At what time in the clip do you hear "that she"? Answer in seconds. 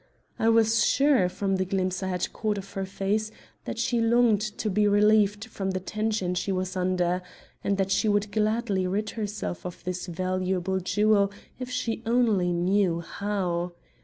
3.65-4.01, 7.77-8.09